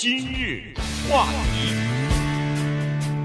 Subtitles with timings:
[0.00, 0.62] 今日
[1.10, 1.74] 话题，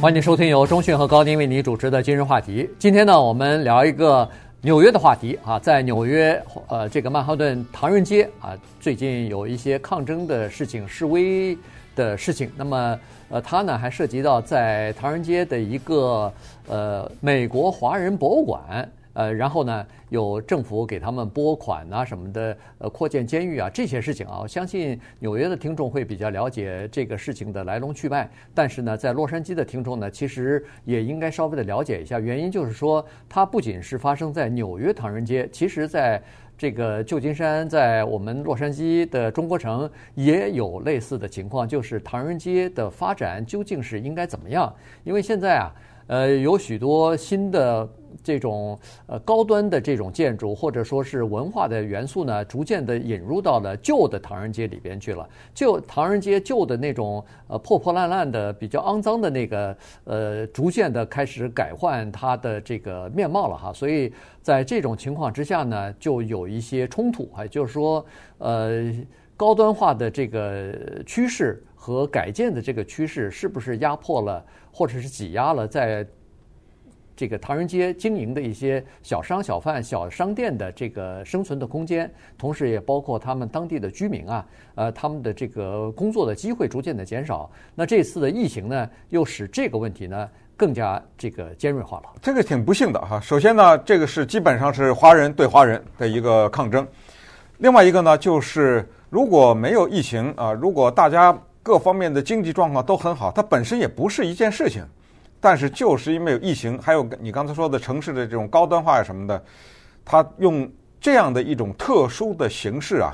[0.01, 2.67] 欢迎收听由中讯和高宁为你主持的今日话题。
[2.79, 4.27] 今天呢，我们聊一个
[4.59, 11.55] 纽约的话题啊，在纽约呃这个曼哈顿唐人街啊，最近有一些抗争的事情、示威
[11.95, 12.51] 的事情。
[12.57, 12.99] 那么
[13.29, 16.33] 呃，它呢还涉及到在唐人街的一个
[16.67, 18.89] 呃美国华人博物馆。
[19.13, 28.29] 呃，然后呢，有政府给他们拨款啊什么的，呃，扩建监狱啊这些事情啊，我相信纽约的听众会比较了解这个事情的来龙去脉。
[28.55, 32.19] 但是呢，在洛杉矶的听众呢，其实也应该稍微的了解一下。
[32.19, 36.19] 原因就是说，它不仅是发生在纽约唐人街，其实在
[36.57, 44.73] 这个旧金山，在我们洛杉矶的中国城也有类似的情况，就是唐人街的发展究竟是应该怎么样？
[45.03, 45.71] 因为现在啊。
[46.07, 47.87] 呃，有许多新的
[48.21, 48.77] 这种
[49.07, 55.27] 呃高端的这种建筑，或者说是文化的元素呢，逐渐的引入到了旧的唐人街里边去了。
[55.53, 63.71] 旧唐人街旧的那种呃破破烂烂的、比较肮脏的那个呃，逐渐的开始改换它的这个面貌了哈。
[63.73, 68.05] 所以在这种情况之下呢，就有一些冲突，还就是说
[68.37, 68.93] 呃
[69.37, 70.73] 高端化的这个
[71.05, 71.63] 趋势。
[71.75, 74.41] 和改建的这个趋势是不是压迫了，
[74.71, 76.07] 或者是挤压了在
[77.15, 82.11] 这个唐人街经营的一些小商小贩、小商店的这个生存的空间？
[82.37, 87.49] 同时也包括他们当地的居民啊，呃，他们的这个工作的机会逐渐的减少。
[87.75, 92.05] 那这次的疫情呢，又使这个问题呢更加这个尖锐化了。
[92.21, 93.19] 这个挺不幸的哈。
[93.19, 96.87] 首先呢，这个是基本上是华人对华人的一个抗争。
[97.59, 104.83] 另外一个呢，就是如果没有疫情啊，如果大家各方面的经济状况都很好，它本身也不是一件事情，
[105.43, 109.43] 但是就是因为有疫情，还有你刚才说的城市的这种高端化什么的，
[110.05, 113.13] 它用这样的一种特殊的形式啊，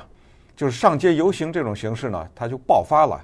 [0.54, 3.20] 就是上街游行这种形式呢，它就爆发了。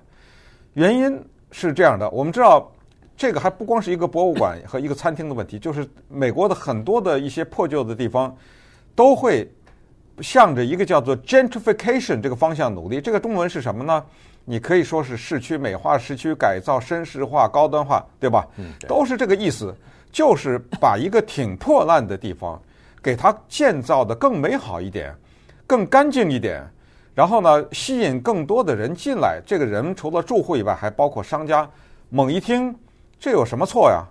[0.75, 2.69] 原因是这样的，我们知道
[3.17, 8.37] 这个还不光是一个博物馆和一个餐厅的问题，就是美国的很多的一些破旧的地方
[8.97, 9.49] 都会
[10.21, 13.01] 向着一个叫做 gentrification 这个方向努力。
[13.01, 14.05] 这个中文是什么呢？
[14.49, 18.47] 你可以说是市区美化、市区改造、绅士化、高端化，对吧？
[18.57, 19.75] 嗯，都是这个意思，
[20.13, 22.59] 就是把一个挺破烂的地方，
[23.03, 25.13] 给它建造的更美好一点，
[25.67, 26.65] 更干净一点，
[27.13, 29.43] 然后呢，吸引更多的人进来。
[29.45, 31.69] 这个人除了住户以外，还包括商家。
[32.09, 32.73] 猛一听，
[33.19, 34.05] 这有什么错呀？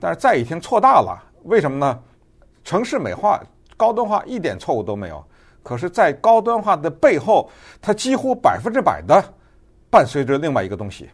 [0.00, 1.22] 但是再一听，错大了。
[1.42, 2.00] 为什么呢？
[2.64, 3.38] 城市美化、
[3.76, 5.22] 高端化一点错误都没有，
[5.62, 7.50] 可是，在高端化的背后，
[7.82, 9.22] 它几乎百分之百的。
[9.94, 11.08] 伴随着另外一个东西，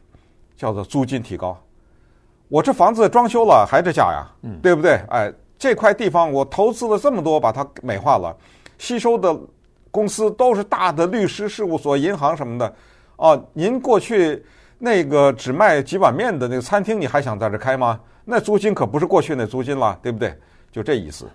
[0.57, 1.55] 叫做租金提高。
[2.49, 4.93] 我这房子装修了还是价呀，嗯，对不对？
[5.11, 8.35] 哎，这块地方我投资了这么多，把它美化了，
[8.79, 9.39] 吸收的
[9.91, 12.75] 公司都是大的律师事务所、银行什么的。
[13.17, 14.43] 哦，您过去
[14.79, 18.01] 那个只卖几碗面的那个餐厅，你还想在这开吗？
[18.25, 20.35] 那租金可不是过去那租金了，对不对？
[20.73, 21.29] 就这意思。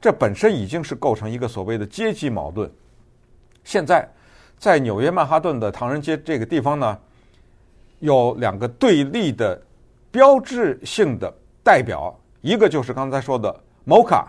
[0.00, 2.68] 这本身已经是构成一个所谓的阶级矛盾。
[3.62, 4.04] 现在。
[4.58, 6.98] 在纽约曼哈顿的唐人街这个地方呢，
[8.00, 9.60] 有两个对立的
[10.10, 11.32] 标志性的
[11.62, 13.54] 代表，一个就是刚才说的
[13.86, 14.24] MOCA，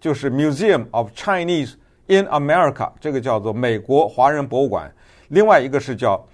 [0.00, 1.74] 就是 Museum of Chinese
[2.06, 4.88] in America，这个叫做美国华人博物馆；
[5.28, 6.26] 另外一个是叫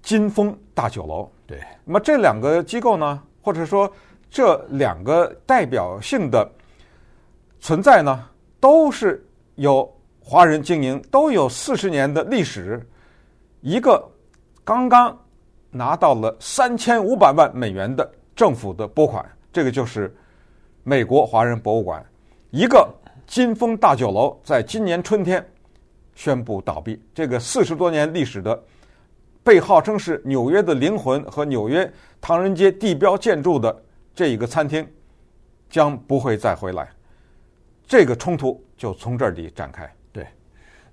[0.00, 1.30] 金峰大酒楼。
[1.46, 3.92] 对，那么这两个机构呢，或者说
[4.30, 6.50] 这两个代表性的
[7.60, 8.28] 存在呢，
[8.58, 9.22] 都是
[9.56, 9.92] 有。
[10.28, 12.84] 华人经营都有四十年的历史，
[13.60, 14.04] 一个
[14.64, 15.16] 刚刚
[15.70, 20.12] 拿到了三千五百万美元的政府的拨款，这个就是
[20.82, 22.02] 美国华人博物馆；
[22.50, 22.92] 一个
[23.24, 25.48] 金峰大酒楼在今年春天
[26.16, 27.00] 宣布倒闭。
[27.14, 28.60] 这个四十多年历史的，
[29.44, 31.88] 被号称是纽约的灵魂和纽约
[32.20, 33.80] 唐人街地标建筑的
[34.12, 34.84] 这一个餐厅，
[35.70, 36.88] 将不会再回来。
[37.86, 39.88] 这个冲突就从这里展开。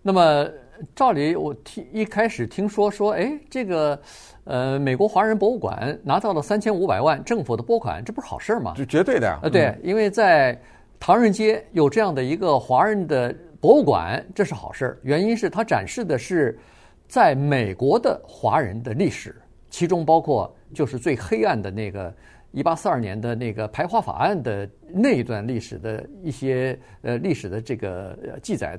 [0.06, 0.46] 那么，
[0.94, 3.97] 照理我听一开始听说说，哎，这个，
[4.44, 8.73] 呃，美国华人博物馆拿到了三千五百万政府的拨款，这不是好事吗？
[8.76, 9.40] 这绝对的呀。
[9.41, 10.61] 呃，对，因为在
[11.00, 15.00] 唐人街有这样的一个华人的博物馆，这是好事。
[15.03, 16.59] 原因是它展示的是
[17.08, 19.34] 在美国的华人的历史，
[19.70, 22.14] 其中包括就是最黑暗的那个
[22.52, 28.78] 一八四二年的那个排华法案的那一段历史的一些呃历史的这个记载。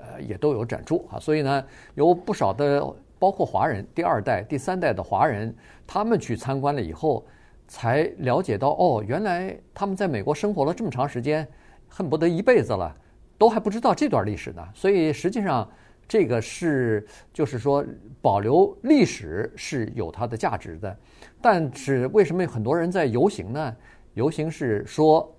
[0.00, 1.64] 呃，也都有展出啊，所以呢，
[1.94, 2.84] 有不少的，
[3.18, 5.54] 包括华人第二代、第三代的华人，
[5.86, 7.26] 他们去参观了以后，
[7.66, 11.46] 才了解到，哦，原来他们在美国生活了这么长时间，
[11.88, 12.94] 恨不得一辈子了，
[13.38, 14.62] 都还不知道这段历史呢。
[14.74, 15.68] 所以实际上，
[16.06, 17.84] 这个是就是说
[18.22, 20.96] 保留历史是有它的价值的。
[21.40, 23.76] 但是为什么很多人在游行呢？
[24.14, 25.34] 游行是说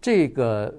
[0.00, 0.74] 这个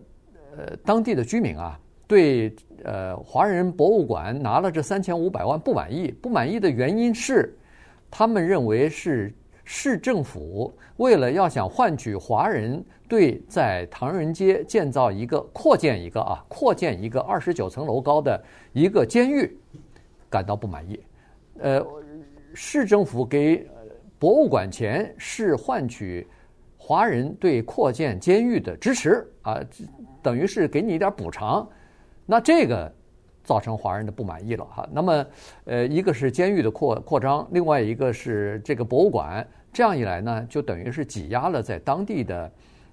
[0.56, 6.12] 呃当地的居民啊，对呃华人博物馆拿了这三千五百万不满意。
[6.22, 7.58] 不满意的原因是，
[8.12, 18.44] 他们认为是市政府为了要想换取华人对在唐人街建造一个扩建一个啊扩建一个二十九层楼高的
[18.74, 19.58] 一个监狱
[20.30, 21.00] 感到不满意。
[21.60, 21.84] 呃，
[22.54, 23.68] 市政府给
[24.20, 26.28] 博物馆钱是换取
[26.78, 29.60] 华人对扩建监狱的支持啊，
[30.22, 31.68] 等于是给你一点补偿。
[32.26, 32.92] 那这个
[33.44, 34.88] 造成华人的不满意了哈。
[34.92, 35.26] 那么，
[35.66, 39.46] 呃，一个是监狱的扩扩张，另外一个是这个博物馆。
[39.72, 42.52] 这样一来呢，就等于是挤压了在当地的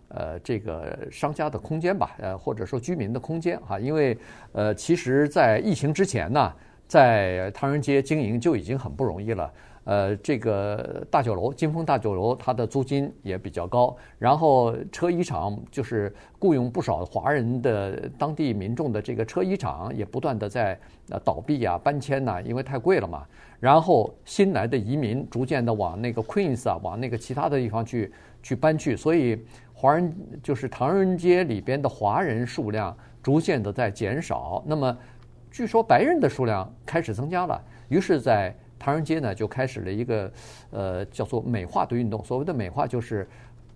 [0.09, 3.79] 呃这个商家的空间吧，呃或者说居民的空间哈。
[3.79, 4.19] 因为
[4.53, 6.53] 呃，其实，在疫情之前呢，
[6.89, 9.51] 在唐人街经营就已经很不容易了。
[9.85, 13.97] 呃，这个大酒楼金峰大酒楼，它的租金也比较高。
[14.19, 20.79] 然后车衣厂就是雇佣不少华人的当地民众的这个车衣厂，也不断的在
[21.11, 23.27] 呃倒闭啊、搬迁呐，因为太贵了嘛。
[23.59, 28.13] 然后新来的移民逐渐的往那个 Queens 啊，往那个其他的地方去
[28.43, 29.45] 去搬去，所以
[29.75, 34.63] 华人就是唐人街里边的华人数量逐渐的在减少。
[34.67, 34.97] 那么
[35.51, 40.33] 据说白人的数量开始增加了，于是，在唐人街呢，就开始了一个，
[40.73, 42.25] 呃，叫做美化的运动。
[42.25, 43.29] 所谓的美化，就是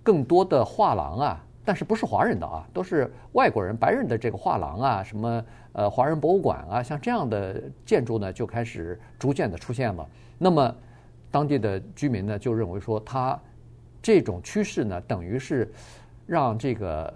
[0.03, 5.45] 更多的画廊啊，但是不是华人的啊，都是外国人、白人的这个画廊啊，什么
[5.75, 10.05] 呃华人博物馆啊，像这样的建筑呢，就开始逐渐的出现了。
[10.39, 10.75] 那么
[11.31, 13.41] 当地的居民呢，就认为说，他
[14.03, 15.71] 这种趋势呢，等于是
[16.27, 17.15] 让这个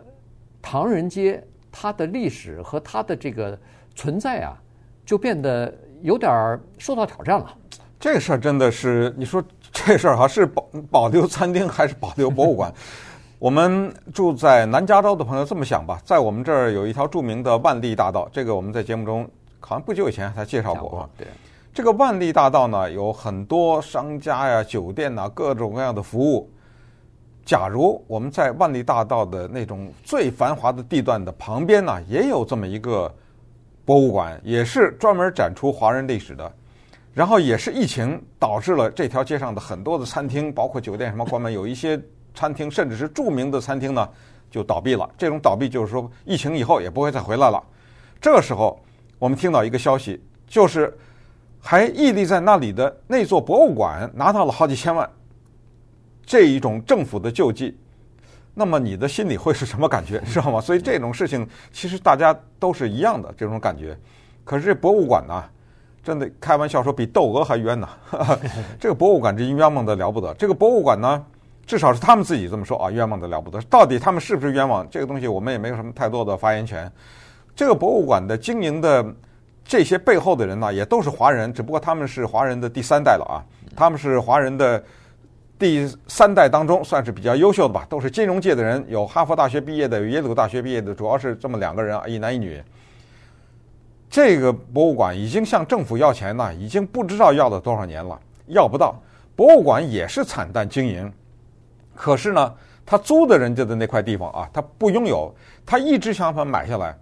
[0.62, 3.58] 唐人街它的历史和它的这个
[3.96, 4.56] 存在啊，
[5.04, 7.56] 就变得有点受到挑战了。
[8.00, 12.72] 这事儿真的是，你说这事儿哈是保保留餐厅还是保留博物馆？
[13.38, 19.28] 我们住在南加州的朋友这么想吧，在我们这儿有一条著名的万利大道，这个我们在节目中
[19.60, 21.10] 好像不久以前才介绍过啊。
[21.18, 21.26] 对，
[21.74, 26.48] 这个万利大道呢，有很多商家呀、酒店呐，各种各样的服务。
[27.44, 33.14] 假如我们在万利大道的那种最繁华的地段的旁边呢，也有这么一个
[33.84, 36.50] 博物馆，也是专门展出华人历史的。
[37.12, 42.00] 然后也是疫情导致了这条街上的很多的餐厅，包括酒店什么关门，有一些
[42.34, 44.08] 餐厅甚至是著名的餐厅呢
[44.48, 45.10] 就倒闭了。
[45.18, 47.60] 这种倒闭就是说疫情以后也不会再回来了。
[48.20, 48.80] 这个时候
[49.18, 50.96] 我们听到一个消息，就是
[51.60, 55.10] 还屹立在那里的那座博物馆拿到了好几千万，
[56.24, 57.76] 这一种政府的救济，
[58.54, 60.60] 那么你的心里会是什么感觉，知道吗？
[60.60, 63.98] 所以这种事情其实大家都是一样的这种感觉。
[64.44, 65.44] 可是这博物馆呢？
[66.10, 67.88] 真的开玩笑说比窦娥还冤呐！
[68.80, 70.34] 这个博物馆真冤枉的了不得。
[70.34, 71.24] 这个博物馆呢，
[71.64, 73.62] 至少是他们自己这么说啊，冤枉的了不得。
[73.70, 74.84] 到底他们是不是冤枉？
[74.90, 76.90] 这个东西我们也没有什么太多的发言权。
[77.54, 79.06] 这个博物馆的经营的
[79.64, 83.38] 这些背后的人呢，也都是华人，只不过他们是华人的第三代了啊。
[83.76, 84.82] 他们是华人的
[85.60, 92.60] 第三代当中算是比较优秀的吧，都是金融界的人，有哈佛大学毕业的，有耶鲁大学毕业的，主要是这么两个人啊，一男一女。
[94.10, 99.00] 这个博物馆已经向政府要钱了，已经不知道要了多少年了，要不到。
[99.36, 101.10] 博物馆也是惨淡经营，
[101.94, 105.32] 可是呢，他租的人家的那块地方啊，他不拥有，
[105.64, 106.98] 他一直想把它买下来。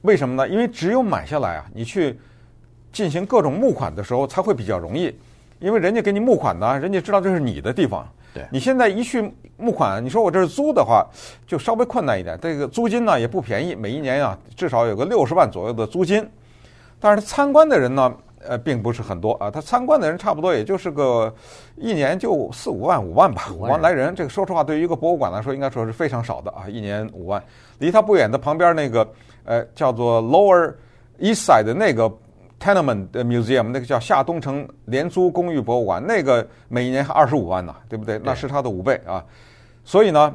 [0.00, 0.48] 为什么呢？
[0.48, 2.18] 因为只有买下来啊，你去
[2.92, 5.16] 进行各种募款的时候才会比较容易，
[5.60, 8.04] 因为人家给你募款呢，人家知道这是你的地方。
[8.34, 11.06] 对，你现在一去募款，你说我这是租的话，
[11.46, 12.38] 就稍微困难一点。
[12.40, 16.26] 这个租金呢也不便宜，每一年啊至少有个六十万左右的租金。
[16.98, 19.50] 但是参观的人呢，呃，并不是很多啊。
[19.50, 21.34] 他参观的人差不多也就是个
[21.76, 24.14] 一年就四五万五万吧，五万来人。
[24.14, 26.68] 这个说实话，对于一个博物馆来说，应该说是非常少的啊。
[26.68, 27.42] 一年五万，
[27.80, 29.06] 离他不远的旁边那个
[29.44, 30.72] 呃叫做 Lower
[31.18, 32.10] East Side 的那个
[32.62, 38.20] Tenement Museum，那个叫夏东城廉租公寓博物馆，那个每年还二十五万呢，对不对？
[38.22, 39.24] 那是他的五倍啊。
[39.84, 40.32] 所以呢，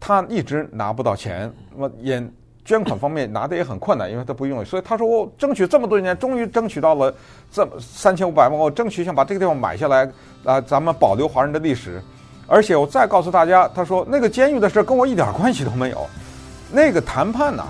[0.00, 2.26] 他一直拿不到钱，那么也。
[2.64, 7.14] 捐款方面拿的也很困难，因为他不用，所以他说我争取这么多年，终于争取到了
[7.48, 10.10] 这三千五百万，我争取想把这个地方买下来，
[10.44, 12.02] 啊，咱们保留华人的历史。
[12.48, 16.04] 而且我再告诉大家，他说那个监狱的事跟我一点关系都没有，
[16.72, 17.64] 那个谈判呢，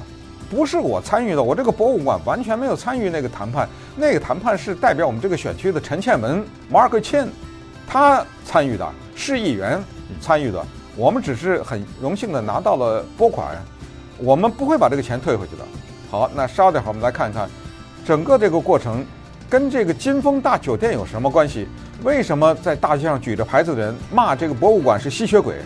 [0.48, 7.26] 不是我参与的，我这个博物馆完全没有参与那个谈判，那个谈判是代表我们这个选区的陈倩文 Mark Chin，
[7.86, 9.82] 他参与的，市议员
[10.20, 10.64] 参与的，
[10.96, 13.56] 我们只是很荣幸的拿到了拨款。
[14.18, 15.62] 我们不会把这个钱退回去的。
[16.10, 17.50] 好，那稍等会儿，我们来看看
[18.04, 19.04] 整个这个过程
[19.50, 21.68] 跟这个金峰大酒店有什么关系？
[22.02, 25.56] 为什么在大街上举着牌子的人骂这个博物馆是吸血鬼？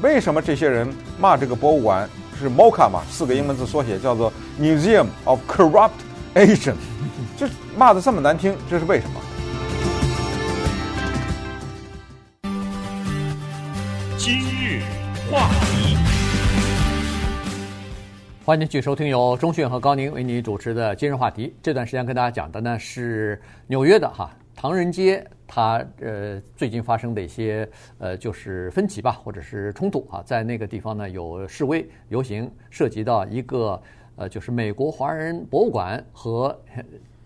[0.00, 2.08] 为什么这些人骂这个博物馆
[2.42, 3.02] 是 MOCA 嘛？
[3.08, 5.90] 四个英文字缩写叫做 Museum of Corrupt
[6.34, 6.74] Asians，
[7.36, 9.20] 这骂的这么难听，这是为什么？
[14.18, 14.82] 今日
[15.30, 15.96] 话题，
[18.44, 21.54] 欢迎继续收听由钟讯和高宁为你主持的今日话题。
[21.62, 27.68] 这段时间跟大家讲的呢是纽约的哈唐人街，他呃最近发生的一些
[27.98, 33.78] 呃就是分歧吧，或者是冲突啊，在那个地方呢有示威游行，涉及到一个
[34.16, 36.58] 呃就是美国华人博物馆和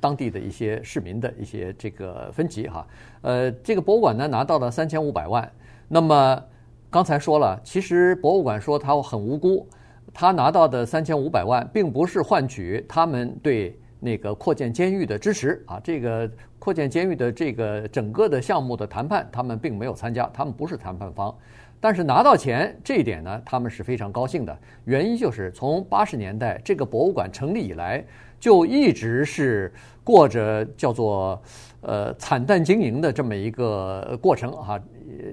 [0.01, 2.85] 当地的一些市民的一些这个分歧哈。
[3.23, 5.49] 呃，这个博物馆呢拿到了三千五百万，
[5.87, 6.43] 那么。
[6.89, 9.69] 刚才说了，其实博物馆说他很无辜，
[10.15, 15.81] 他拿到的三千五百万，并不是换取他们对那个扩建监狱的支持啊。
[15.83, 21.37] 这个扩建监狱的这个整个的项目的谈判，他们并没有参加，他们不是谈判方。
[21.81, 24.59] 但是拿到钱这一点呢，他们是非常高兴的。
[24.85, 28.03] 原因就是从八十年代这个博物馆成立以来，
[28.39, 29.73] 就一直是
[30.05, 31.43] 过着叫做
[31.81, 34.81] 呃惨淡经营的这么一个过程啊。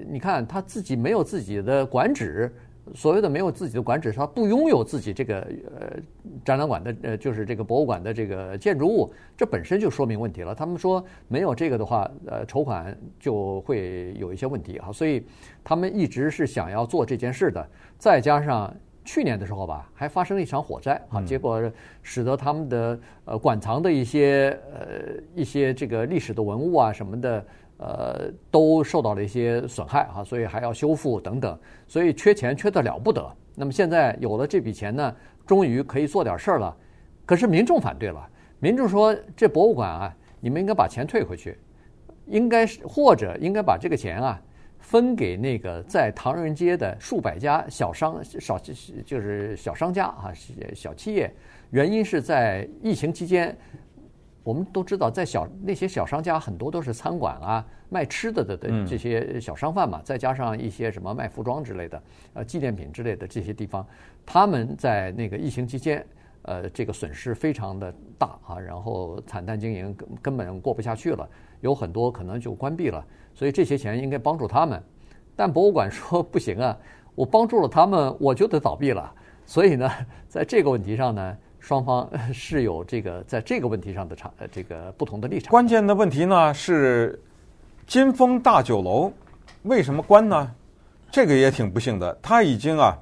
[0.06, 2.52] 你看他自己没有自己的馆址，
[2.94, 5.96] 所谓的没有自己的馆址，他不拥有自己这个呃
[6.44, 10.54] 展览馆的呃就是这个博物馆的这个建筑物，这本身就说明问题了。
[10.54, 15.24] 他们说没有这个的话，呃筹款就会有一些问题啊，所以
[15.62, 17.66] 他们一直是想要做这件事的。
[17.98, 18.74] 再加上
[19.04, 21.62] 去年的时候吧，还发生了一场火灾啊，结果
[22.02, 27.44] 使得他们的呃馆藏的一些呃一些这个历史的文物啊什么的。
[27.76, 33.28] 呃，都受到了一些损害啊，所以还要修复等等，所以缺钱缺得了不得。
[33.54, 35.14] 那么现在有了这笔钱呢，
[35.44, 36.74] 终于可以做点事儿了。
[37.26, 41.58] 可是民众反对了，民众说这博物馆啊，你们应该把钱退回去，
[42.26, 44.40] 应该是或者应该把这个钱啊
[44.78, 48.58] 分给那个在唐人街的数百家小商小
[49.04, 50.32] 就是小商家啊
[50.74, 51.32] 小企业。
[51.70, 53.56] 原因是在疫情期间。
[54.44, 62.02] 我们都知道，在小那些小商家很多都是餐馆啊、卖吃的的的这些小商贩嘛，再加上一些什么卖服装之类的、
[62.34, 63.86] 呃纪念品之类的这些地方，
[64.26, 66.06] 他们在那个疫情期间，
[66.42, 71.26] 呃，这个损失非常的大啊，然后惨淡经营，根根本过不下去了，
[71.62, 73.02] 有很多可能就关闭了。
[73.34, 74.82] 所以这些钱应该帮助他们，
[75.34, 76.78] 但博物馆说不行啊，
[77.14, 79.10] 我帮助了他们，我就得倒闭了。
[79.46, 79.90] 所以呢，
[80.28, 81.38] 在这个问题上呢。
[81.64, 85.50] 双方是有这个在这个问题上的差呃这个不同的立场。
[85.50, 87.18] 关键的问题呢是
[87.86, 89.10] 金丰大酒楼
[89.62, 90.52] 为什么关呢？
[91.10, 92.94] 这个也挺不幸的，他已经啊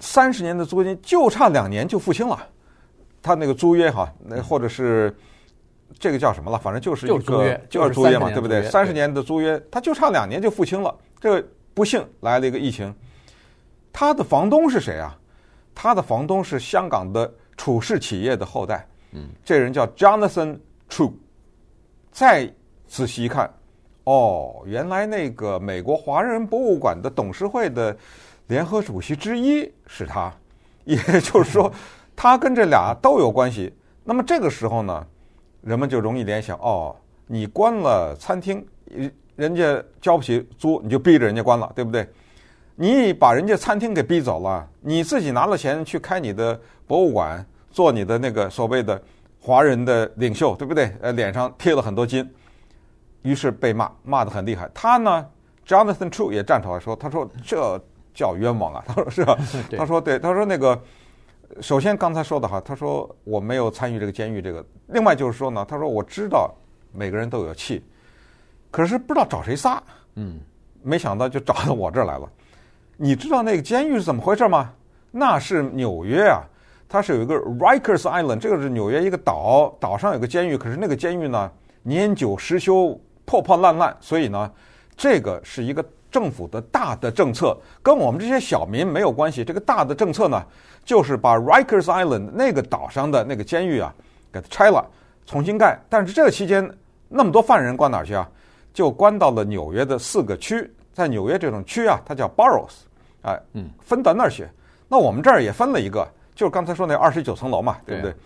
[0.00, 2.48] 三十年的租金就差两年就付清了，
[3.22, 5.14] 他那个租约哈，那或者是
[5.98, 6.56] 这个叫什么了？
[6.56, 8.62] 反正就是一个就是租约嘛，对不对？
[8.70, 10.96] 三十年的租约，他就差两年就付清了。
[11.20, 12.94] 这个不幸来了一个疫情，
[13.92, 15.14] 他的房东是谁啊？
[15.74, 21.12] 他的房东是香港的楚氏企业的后代，嗯，这人叫 Jonathan True。
[22.12, 22.48] 再
[22.86, 23.52] 仔细一看，
[24.04, 27.96] 哦，原来那个美国华人博物馆的董事会的
[28.46, 30.32] 联合主席之一是他，
[30.84, 31.72] 也就是说，
[32.14, 33.74] 他跟这俩都有关系。
[34.04, 35.04] 那么这个时候呢，
[35.62, 36.94] 人们就容易联想，哦，
[37.26, 38.64] 你关了餐厅，
[39.34, 42.08] 人家交不起租，你就逼着人家关了，对不对？
[42.76, 49.00] 你把人家餐厅给逼走了，你自己拿了钱去开你的博物馆，做你的那个所谓的
[49.40, 50.92] 华人的领袖，对不对？
[51.00, 52.28] 呃，脸上贴了很多金，
[53.22, 54.68] 于是被骂，骂得很厉害。
[54.74, 55.24] 他呢
[55.64, 57.80] ，Jonathan True 也站出来说：“他说这
[58.12, 58.82] 叫冤枉啊！
[58.88, 59.38] 他说是吧？
[59.76, 60.82] 他说对，他说那个，
[61.60, 64.64] 首先刚才说的哈，他说我没有参与这个监狱这个。
[64.88, 66.52] 另外就是说呢，他说我知道
[66.90, 67.84] 每个人都有气，
[68.72, 69.80] 可是不知道找谁撒，
[70.16, 70.40] 嗯，
[70.82, 72.28] 没想到就找到我这儿来了。”
[72.96, 74.70] 你知道那个监狱是怎么回事吗？
[75.10, 76.42] 那是纽约啊，
[76.88, 80.56] 它是有一个 Rikers Island，这个是纽约一个岛，岛上有个监狱。
[80.56, 81.50] 可是那个监狱呢，
[81.82, 84.50] 年久失修，破破烂烂，所以呢，
[84.96, 89.44] 这个是一个政府的大的政策，跟我们这些小民没有关系。
[89.44, 90.40] 这个大的政策呢，
[90.84, 93.92] 就是把 Rikers Island 那个岛上的那个监狱啊，
[94.32, 94.84] 给它拆了，
[95.26, 95.80] 重新盖。
[95.88, 96.68] 但是这个期间，
[97.08, 98.28] 那么多犯人关哪儿去啊？
[98.72, 100.68] 就关到了纽约的四个区。
[100.94, 102.84] 在纽约这种区啊，它叫 boroughs，
[103.20, 104.46] 哎，嗯，分到那儿去。
[104.88, 108.12] 那我们这儿也分了一个，就是刚才说那二十九层楼嘛，对不对？
[108.12, 108.16] 对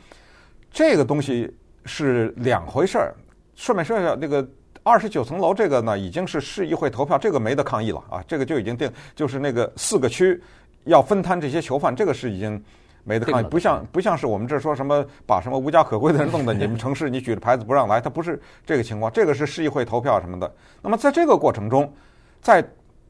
[0.70, 1.52] 这个东西
[1.86, 3.14] 是两回事儿。
[3.56, 4.46] 顺便说一下，那个
[4.82, 10.40] 二十九层楼这个呢，已经是市议会投票，这个没得抗议了啊，这个就已经定，就是那个四个区
[10.84, 12.62] 要分摊这些囚犯，这个是已经
[13.02, 19.10] 没得抗议，不像不像是我们这说什么把什么无家可归的人弄到你们城市，你举着牌子不让来，他不是这个情况。
[19.10, 20.54] 这个是市议会投票什么的。
[20.82, 21.92] 那么在这个过程中，
[22.40, 22.64] 在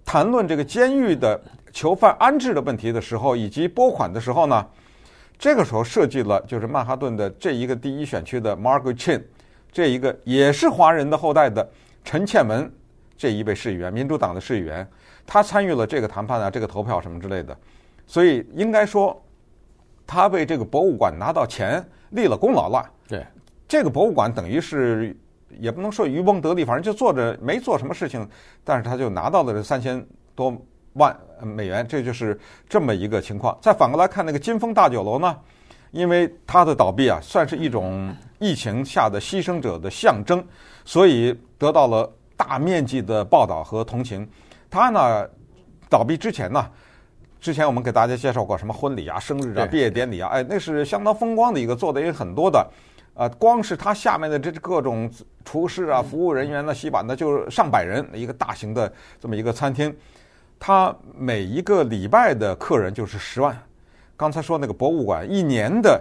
[0.05, 1.41] 谈论这个监狱的
[1.73, 4.67] 囚犯安置的问题的时候，以及拨款的时候呢，
[5.39, 9.23] 这个时候设计了就是曼哈顿的这一个第一选区的 Margaret Chin，
[9.71, 11.69] 这一个也是华人的后代的
[12.05, 12.71] 陈倩文
[13.17, 14.87] 这一位市议员，民主党的市议员，
[15.27, 17.57] 他参与了这个谈判啊，这个投票什么之类的，
[18.07, 19.21] 所以应该说。
[20.11, 22.83] 他为这个博物馆拿到钱，立了功劳了。
[23.07, 23.27] 对，
[23.69, 25.15] 这个博物馆等于是
[25.59, 28.29] 也不能说渔翁得利，反正就做着没做什么事情，
[28.65, 30.57] 但是他就拿到了这三千多
[30.95, 32.39] 万美元，这就是
[32.69, 33.57] 这么一个情况。
[33.61, 35.37] 再反过来看那个金峰大酒楼呢，
[35.91, 40.45] 因为它的倒闭啊，算是一种疫情下的牺牲者的象征，
[40.85, 44.29] 所以得到了大面积的报道和同情。
[44.71, 45.27] 它呢，
[45.89, 46.69] 倒闭之前呢。
[47.41, 52.69] 之前我们给大家介绍过什么婚礼啊、生日啊、毕业典礼啊，哎，那是相当风光的一个，做的也很多的，
[53.19, 55.11] 呃，光是他下面的这各种
[55.45, 59.93] 厨师啊、服务人员呢、洗碗的，就是上百人一个大型的这么一个餐厅，
[60.57, 63.61] 他每一个礼拜的客人就是十万。
[64.17, 66.01] 刚才说那个博物馆一年的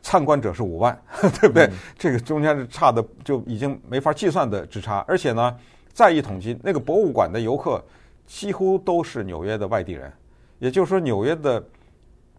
[0.00, 1.66] 参观者是五万，对不对？
[1.66, 5.54] 嗯、这个中间是差的就已经没法计算的之差，而且呢，
[5.92, 7.84] 再一统计，那个博物馆的游客
[8.26, 10.10] 几乎都是纽约的外地人。
[10.58, 11.62] 也就是说，纽约的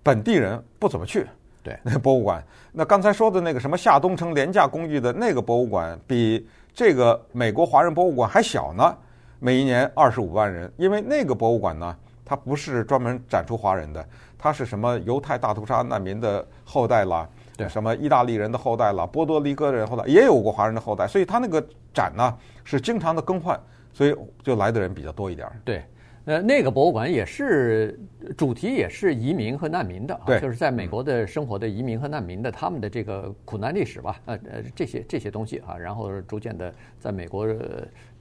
[0.01, 1.27] 本地人不怎么去。
[1.63, 2.43] 对，那 博物馆。
[2.71, 8.97] 那刚才说的那个什么夏东城廉价公寓的那个博物馆，比这个美国华人博物馆还小呢。
[9.43, 14.05] 每一年二十五万人，因为那个博物馆呢，它不是专门展出华人的，
[14.37, 17.27] 它是什么犹太大屠杀难民的后代啦，
[17.57, 21.59] 对，什么意大利人的后代啦，波多黎各人后代也有过华人的后代，所以它那个
[21.91, 23.59] 展呢是经常的更换，
[23.91, 25.47] 所以就来的人比较多一点。
[25.65, 25.83] 对。
[26.25, 27.99] 呃，那个博物馆也是
[28.37, 37.47] 主题也是移民和难民的啊，就是在美国的生活的移民和难民的他们的这个苦难历史吧，呃呃这些这些东西啊，然后逐渐的在美国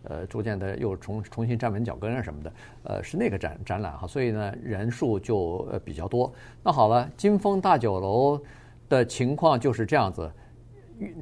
[0.04, 2.52] 呃逐渐的又重重新站稳脚跟啊什么的，
[2.84, 6.32] 呃是那个展展览哈，所以呢人数就呃比较多。
[6.62, 8.40] 那好了，金峰大酒楼
[8.88, 10.32] 的情况就是这样子，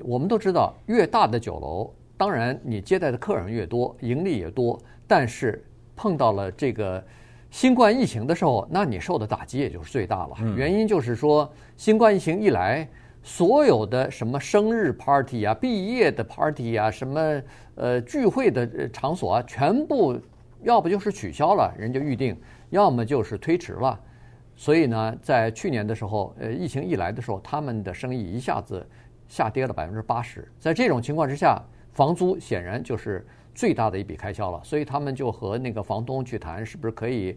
[0.05, 5.65] 我们都知道越大的酒楼，当然你接待的客人越多，盈利也多，但是。
[5.99, 7.05] 碰到了这个
[7.51, 10.37] 新冠疫情的时候，那你受的打击也就是最大了。
[10.57, 12.89] 原因就是说，新冠疫情一来，
[13.23, 17.43] 所有的什么生日 party 啊、毕业的 party 啊、什么
[17.75, 20.17] 呃聚会的场所啊，全部
[20.63, 22.35] 要不就是取消了，人家预定；
[22.71, 23.99] 要么就是推迟了。
[24.55, 28.87] 所以呢，在去年的时候，呃，疫情一来的时候，他们的生意一下子
[29.27, 30.47] 下跌了百分之八十。
[30.61, 31.61] 在这种情况之下，
[31.93, 33.27] 房租显然就是。
[33.59, 37.37] 最大的一笔开销了，所以他们就和那个房东去谈，是不是可以，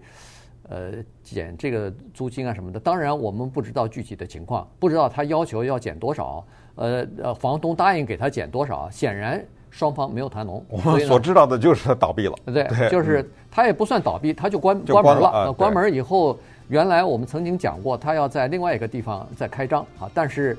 [0.70, 0.92] 呃，
[1.24, 2.80] 减这个租金啊什么的。
[2.80, 10.64] 当然，我们不知道具体的情况，不知道他要求要减多少，呃呃，房东答应给他减多少，显然双方没有谈拢。
[10.70, 12.36] 我们所知道的就是他倒闭了。
[12.46, 15.28] 对，对，就是他也不算倒闭，他就关关门了。
[15.28, 20.56] 啊、关门以后，原来我们曾经讲过，他要在另外一个地方再开张啊，但是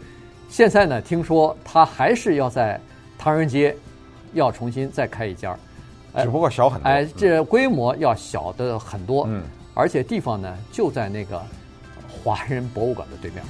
[0.49, 2.81] 现在呢，听说他还是要在
[3.17, 3.77] 唐人街。
[4.33, 5.57] 要重新再开一家，
[6.17, 6.89] 只不过小很多。
[6.89, 9.43] 哎，这规模要小的很多，嗯，
[9.75, 11.41] 而且地方呢就在那个
[12.25, 13.43] 华人博物馆的对面。